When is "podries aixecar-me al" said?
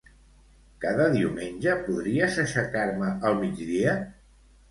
1.89-3.37